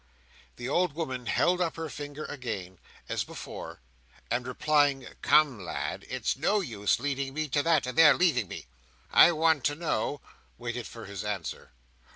[0.55, 3.81] The old woman held up her finger again, as before,
[4.31, 6.07] and replying, "Come, lad!
[6.09, 8.65] It's no use leading me to that, and there leaving me.
[9.11, 10.19] I want to know"
[10.57, 11.73] waited for his answer.